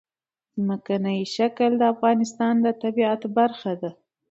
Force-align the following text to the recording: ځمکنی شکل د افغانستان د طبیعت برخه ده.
ځمکنی 0.61 1.19
شکل 1.35 1.71
د 1.77 1.83
افغانستان 1.93 2.53
د 2.65 2.67
طبیعت 2.81 3.21
برخه 3.37 3.73
ده. 3.81 3.91